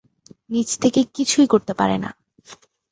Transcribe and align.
নিজ 0.49 0.69
থেকে 0.81 1.01
কিছুই 1.15 1.47
করতে 1.47 1.73
পারে 1.73 1.97
না। 1.97 2.09